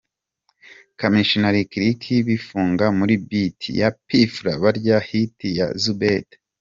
[0.99, 6.33] Kamichi na Lick bifunga muri beat ya P Fla ,barya hit ya Zoubeda,.